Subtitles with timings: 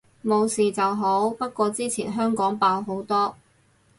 [0.25, 3.35] 冇事就好，不過之前香港爆好多